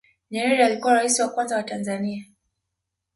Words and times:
nyerere 0.31 0.65
alikuwa 0.65 0.93
raisi 0.93 1.21
wa 1.21 1.29
kwanza 1.29 1.55
wa 1.57 1.63
tanzania 1.63 2.25